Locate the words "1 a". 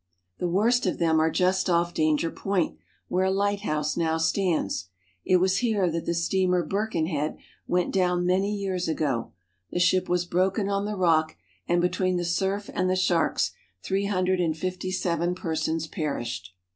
3.27-3.31